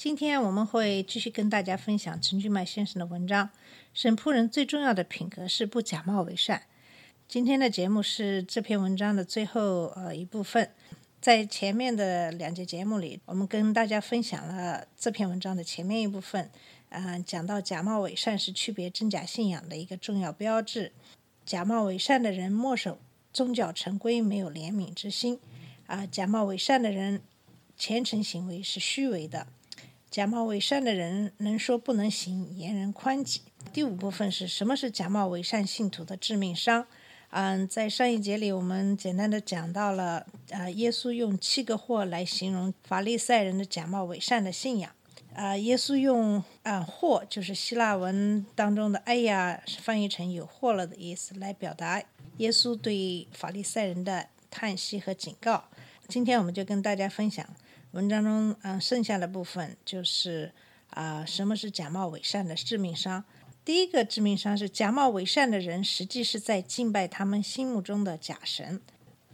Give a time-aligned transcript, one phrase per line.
[0.00, 3.46] 今天我们会继续跟大家分享陈俊迈先生的文章
[3.92, 6.58] 《沈仆人最重要的品格是不假冒伪善》。
[7.28, 10.70] 今天的节目是这篇文章的最后呃一部分。
[11.20, 16.50] 在前面的两节节目里，我们跟大家分享了这篇文章的前面一部分，
[16.88, 20.92] 嗯、讲到假冒伪善是区别真假信仰的一个重要标志。
[21.44, 22.98] 假冒伪善的人墨守
[23.34, 25.38] 宗教成规，没有怜悯之心。
[25.86, 27.20] 啊、假冒伪善的人
[27.76, 29.46] 虔诚行为是虚伪的。
[30.10, 33.42] 假冒伪善的人能说不能行，言人宽己。
[33.72, 36.84] 第五部分是什么是假冒伪善信徒的致命伤？
[37.28, 44.90] 嗯，在上一节里，我们简单的讲到了，呃，耶稣用七个祸来形容法利赛人的假冒伪善的信仰。
[45.32, 52.02] 啊、耶稣用啊祸，就是希腊文当中的“哎呀”，翻译成有祸了的意思，来表达
[52.38, 55.66] 耶稣对法利赛人的叹息和警告。
[56.08, 57.46] 今天我们就跟大家分享
[57.92, 60.52] 文章中嗯剩下的部分，就是
[60.90, 63.24] 啊、什么是假冒伪善的致命伤。
[63.64, 68.80] 第一个致命伤是假冒伪善的人，实际是在敬拜他们心目中的假神。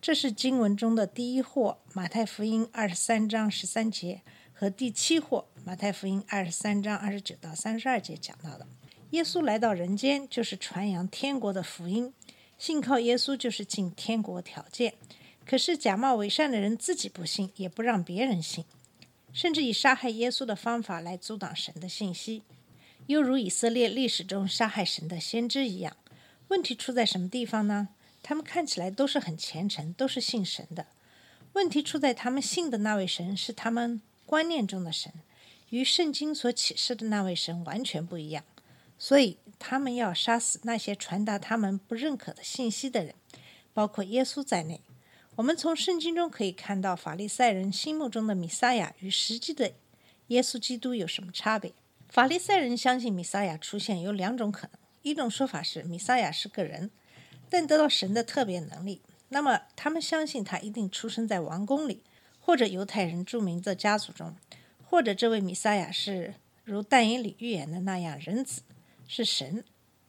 [0.00, 8.66] 这是经文中的第一祸，马太福音二十三章十三节和第七祸，马太福音二十三章二十九到三十二节讲到的。
[9.10, 12.12] 耶稣来到人间，就是传扬天国的福音，
[12.58, 14.94] 信靠耶稣就是进天国条件。
[15.48, 18.66] 可是假冒伪善的人自己不信，也不让别人信，
[19.32, 22.42] 甚至以杀害耶稣的方法来阻挡神的信息，
[23.06, 25.96] 犹如以色列历史中杀害神的先知一样。
[26.48, 27.88] 问题出在什么地方呢？
[28.22, 30.84] 他们看起来都是很虔诚，都是信神的。
[31.54, 35.10] 问题出在他们信的那位神是他们观念中的神，
[35.70, 38.44] 与圣经所启示的那位神完全不一样。
[38.98, 43.14] 所以他们要杀死那些传达他们不认可的信息的人，
[43.72, 44.82] 包括耶稣在内。
[45.38, 49.72] 我们从圣经中可以看到，法利赛人心目中的弥撒亚与实际的
[50.26, 51.72] 耶稣基督有什么差别？
[52.08, 54.72] 法利赛人相信弥撒亚出现有两种可能：
[55.02, 56.90] 一种说法是弥撒亚是个人，
[57.48, 62.02] 但得到神的特别能力，那么他们相信他一定出生在王宫里，
[62.40, 64.34] 或者犹太人著名的家族中，
[64.82, 66.34] 或者这位弥撒亚是
[66.64, 68.62] 如但以理预言的那样人子，
[69.06, 69.62] 是神，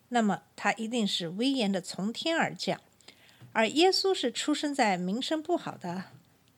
[0.08, 2.82] 那么他一定是威严的从天而降。
[3.52, 6.06] 而耶稣是出生在名声不好的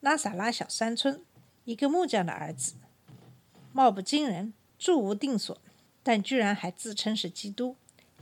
[0.02, 1.22] 拉撒拉小山村，
[1.64, 2.74] 一个木匠的儿子，
[3.72, 5.58] 貌不惊人，住无定所，
[6.04, 7.76] 但居然还自称是基督。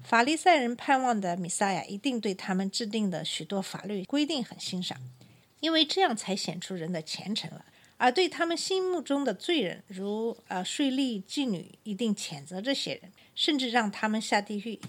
[0.03, 4.97] 法利赛人盼望的米撒亚一定对他们制定的许多法律规定很欣赏，
[5.59, 7.65] 因为这样才显出人的虔诚了。
[7.97, 14.79] 而对他们心目中的罪人，如呃税吏、妓女，一定谴责这些人，甚至让他们下地狱。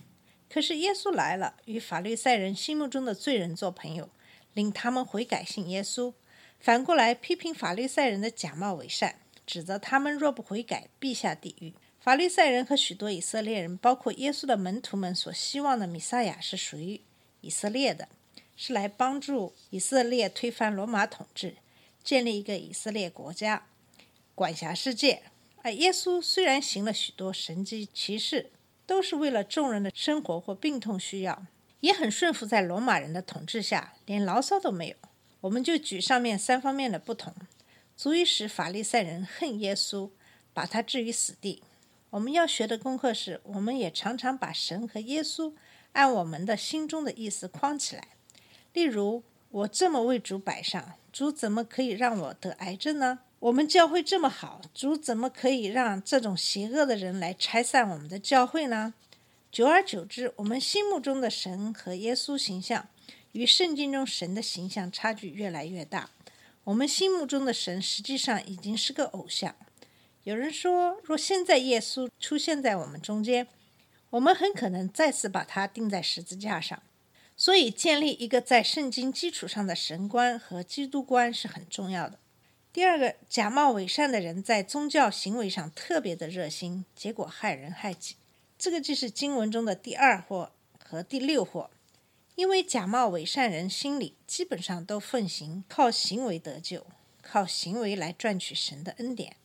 [0.52, 4.10] 可是耶稣来了，与法利赛人心目中的罪人做朋友，
[4.52, 6.12] 令他们悔改信耶稣。
[6.58, 11.72] 反过来批评法利赛人的假冒伪善，指责他们若不悔改，必下地狱。
[12.00, 17.00] 法利赛人和许多以色列人，包括耶稣的门徒们所希望的弥撒亚是属于
[17.42, 18.08] 以色列的，
[18.56, 21.56] 是来帮助以色列推翻罗马统治，
[22.02, 23.66] 建立一个以色列国家，
[24.34, 25.22] 管辖世界。
[25.62, 28.50] 而耶稣虽然行了许多神迹奇事，
[28.90, 31.46] 都是为了众人的生活或病痛需要，
[31.78, 34.96] 也很顺服在罗马人的统治下，连牢骚都没有。
[35.42, 37.32] 我们就举上面三方面的不同，
[37.96, 40.10] 足以使法利赛人恨耶稣，
[40.52, 41.62] 把他置于死地。
[42.10, 45.52] 我们要学的功课是，我们也常常把神和耶稣
[45.92, 48.08] 按我们的心中的意思框起来。
[48.72, 53.20] 例如，我这么为主摆上，主怎么可以让我得癌症呢？
[53.40, 58.92] 我们教会这么好，主怎么可以让这种邪恶的人来拆散我们的教会呢？
[59.50, 62.86] 久而久之，我们心目中的神和耶稣形象
[63.32, 66.10] 与圣经中神的形象差距越来越大。
[66.64, 69.56] 我们心目中的神实际上已经是个偶像。
[70.24, 73.48] 有人说，若现在耶稣出现在我们中间，
[74.10, 76.82] 我们很可能再次把他钉在十字架上。
[77.38, 82.18] 所以，建立一个在圣经基础上的神观和基督观是很重要的。
[82.72, 88.14] 第二个，假冒伪善的人在宗教行为上特别的热心，结果害人害己。
[88.56, 91.70] 这个就是经文中的第二祸和第六祸。
[92.36, 96.86] 因为假冒伪善人心里基本上都奉行靠行为得救，
[97.20, 99.36] 靠行为来赚取神的恩典，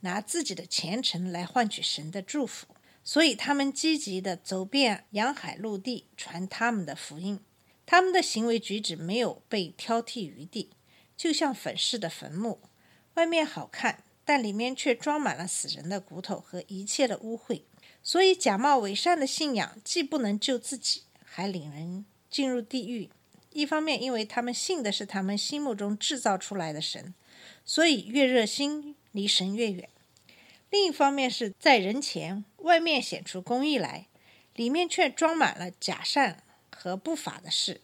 [0.00, 2.66] 拿自己的虔诚来换取神的祝福。
[3.04, 7.40] 所以他们积极地走遍洋海陆地，传他们的福音。
[7.84, 10.70] 他们的行为举止没有被挑剔余地，
[11.16, 12.60] 就像粉饰的坟墓，
[13.14, 17.62] 外面好看，但里面却装满了死人的骨头和一切的污秽。
[18.02, 23.10] 所以，假冒伪善的信仰既不能救自己，还领人进入地狱。
[23.52, 27.14] 一方面，因为他们信的是他们心目中制造出来的神，
[27.64, 29.88] 所以越热心，离神越远；
[30.70, 34.06] 另一方面，是在人前外面显出公义来，
[34.54, 37.80] 里面却装满了假善和不法的事。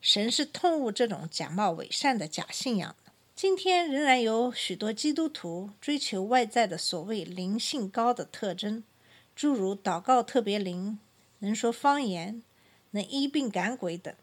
[0.00, 2.96] 神是痛恶这种假冒伪善的假信仰。
[3.34, 8.84] 今天仍然有许多基督徒追求外在的所谓灵性高的特征，
[9.34, 10.98] 诸如祷告特别灵、
[11.38, 12.42] 能说方言、
[12.90, 14.14] 能医病赶鬼等。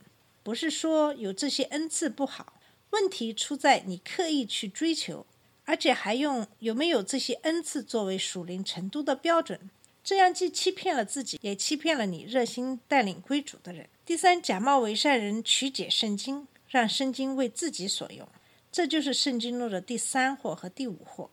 [0.44, 2.54] 不是说有这些恩赐不好，
[2.92, 5.26] 问题出在你刻意去追求，
[5.66, 9.70] 而且还用有没有这些恩赐作为属灵程度的标准，
[10.04, 13.90] 这样既欺骗了自己，也欺骗了你热心带领归主的人。
[14.06, 18.28] 第三，假冒伪善人曲解圣经，让圣经为自己所用，
[18.72, 21.30] 这就是圣经中的第三祸和第五祸。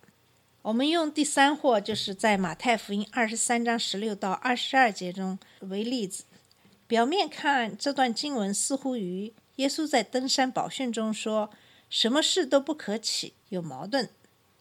[0.62, 6.24] 我们用第三祸，就是在马太福音二十三章十六到二十二节中为例子。
[6.88, 11.50] 表面看，这段经文似乎与耶稣在登山宝训中说
[11.90, 14.08] “什么事都不可起”有矛盾。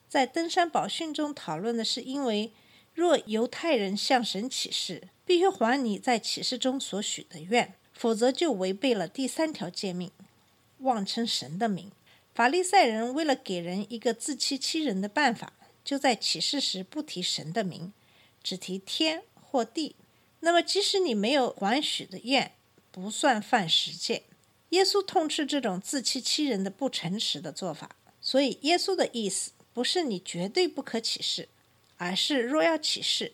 [0.08, 2.52] 在登山宝训中讨论的是，因为
[2.94, 10.12] 若犹太人向神起誓，必须还你在起誓中所许的愿，否则就违背了第三条诫命，
[10.80, 11.92] 妄称神的名。
[12.36, 15.54] 法利赛人为了给人一个自欺欺人的办法，
[15.86, 17.94] 就在起誓时不提神的名，
[18.44, 19.96] 只提天或地。
[20.42, 22.52] 那么，即使你没有还许的愿，
[22.92, 24.24] 不算犯十诫。
[24.72, 27.96] 耶稣痛斥这种自欺欺人的不诚实的做法。
[28.20, 31.48] 所以，耶稣的意思不是你绝对不可起誓，
[31.96, 33.32] 而是若要起誓，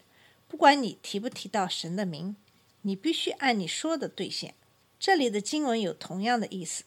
[0.48, 2.36] 不管你提不提到神的名，
[2.84, 4.54] 你必须按你说的兑现。
[5.00, 6.84] 这里的经文有同样的意思。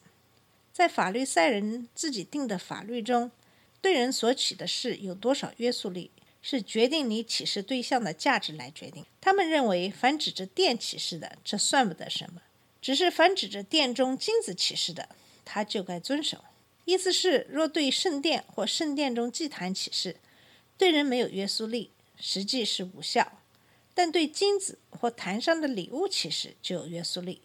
[0.74, 3.30] 在法律赛人自己定的法律中，
[3.80, 6.10] 对人所起的事有多少约束力？
[6.42, 9.06] 是决定你启示对象的价值来决定。
[9.20, 12.40] 他们认为，凡指着殿启示的，这算不得什么；
[12.82, 15.08] 只是凡指着殿中金子启示的，
[15.44, 16.44] 他就该遵守。
[16.84, 20.16] 意思是，若对圣殿或圣殿中祭坛启示，
[20.76, 23.22] 对人没有约束力，实际是无效；
[23.94, 27.40] 但对金子或坛上的礼物启示就有约束力。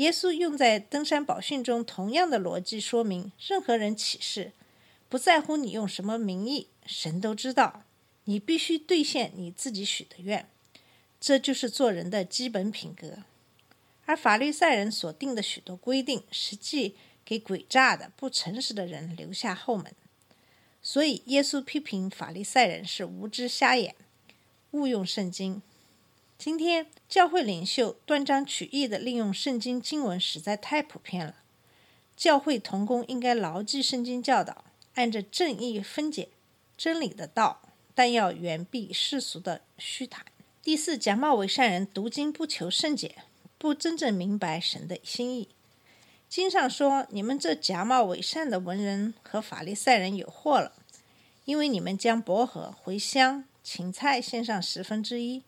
[0.00, 4.52] 耶稣用在登山宝训中同样的逻辑说明：任何人启示，
[5.10, 7.82] 不在乎你用什么名义，神都知道。
[8.24, 10.48] 你必须兑现你自己许的愿，
[11.20, 13.24] 这就是做人的基本品格。
[14.06, 19.94] 而法律赛人所定的许多规定，实际给诡诈的、不诚实的人留下后门。
[20.80, 23.94] 所以，耶稣批评法利赛人是无知瞎眼，
[24.70, 25.60] 误用圣经。
[26.42, 31.34] 今天，教会领袖断章取义的利用圣经经文实在太普遍了。
[32.16, 34.64] 教会同工应该牢记圣经教导，
[34.94, 36.30] 按着正义分解
[36.78, 37.60] 真理的道。
[37.94, 40.24] 但要远避世俗的虚谈。
[40.62, 43.16] 第四，假冒伪善人读经不求甚解，
[43.58, 45.50] 不真正明白神的心意。
[46.26, 50.72] 经上说：“你们这假冒伪善的文人和法利赛人有祸了，
[51.44, 55.42] 因为你们将薄荷、茴香、芹菜献上十分之一。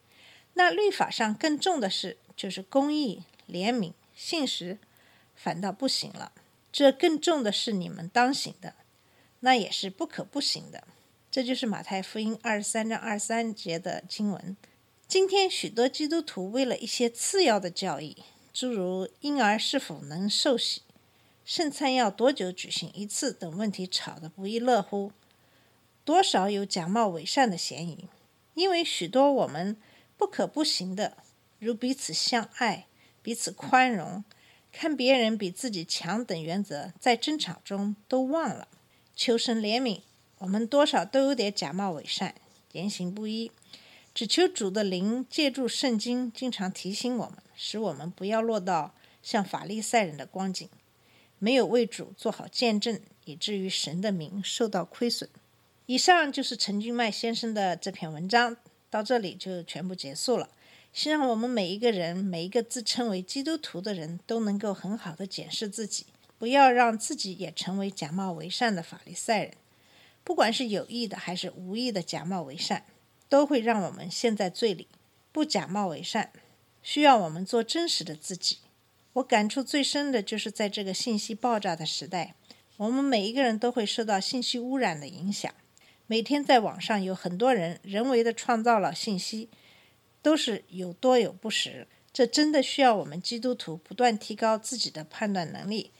[0.55, 4.79] 那律法上更重的是，就是公义、怜悯、信实，
[5.35, 6.33] 反倒不行了。
[6.71, 8.75] 这更重的是你们当行的，
[9.41, 10.87] 那也是不可不行的。”
[11.31, 14.55] 这就是马太福音二十三章二十三节的经文。
[15.09, 20.83] 今天许多基督徒为了一些次要的教义，诸如婴儿是否能受洗、
[21.45, 25.13] 圣餐要多久举行一次等问题，吵得不亦乐乎，
[26.05, 28.09] 多少有假冒伪善的嫌疑。
[28.53, 29.79] 因为许多我们
[30.23, 31.17] 不可不行的，
[31.59, 32.87] 如彼此相爱、
[33.23, 34.23] 彼此宽容、
[34.71, 38.69] 看别人比自己强等原则，在争吵中都忘了
[39.17, 40.03] 求神怜悯。
[40.39, 42.37] 我们多少都有点假冒伪善，
[42.71, 43.51] 言行不一，
[44.15, 50.69] 只求主的灵借助圣经，经常提醒我们，使我们不要落到像法利赛人的光景，
[51.41, 55.29] 没有为主做好见证，以至于神的名受到亏损。
[55.87, 58.57] 以上就是陈君迈先生的这篇文章，
[58.93, 60.51] 到这里就全部结束了。
[60.93, 66.05] 希望我们每一个人，每一个自称为基督徒的人都能够很好的检视自己，
[66.39, 69.55] 不要让自己也成为假冒伪善的法利赛人。
[70.23, 72.85] 不管是有意的还是无意的假冒伪善，
[73.31, 74.89] 都会让我们陷在罪里。
[75.33, 76.31] 不假冒伪善，
[76.83, 78.59] 需要我们做真实的自己。
[79.15, 82.35] 我感触最深的就是在这个信息爆炸的时代，
[82.77, 85.51] 我们每一个人都会受到信息污染的影响。
[86.07, 89.49] 每天在网上有很多人人为的创造了信息，
[90.21, 91.87] 都是有多有不实。
[92.13, 95.91] 这真的需要我们基督徒不断提高自己的判断能力，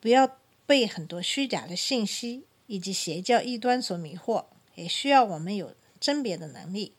[0.00, 4.46] 不要被很多虚假的信息以及邪教异端所迷惑。
[4.74, 6.92] 也需要我们有甄别的能力，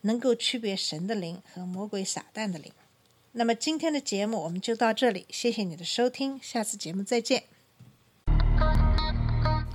[0.00, 2.72] 能够区别神的灵和魔鬼撒旦的灵。
[3.32, 7.55] 那么今天的节目我们就到这里，谢谢你的收听，下次节目再见。